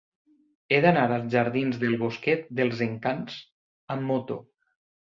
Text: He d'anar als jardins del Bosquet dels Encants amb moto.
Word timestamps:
He 0.71 0.79
d'anar 0.85 1.03
als 1.17 1.27
jardins 1.35 1.79
del 1.85 1.95
Bosquet 2.05 2.51
dels 2.63 2.85
Encants 2.89 3.39
amb 3.99 4.13
moto. 4.15 4.43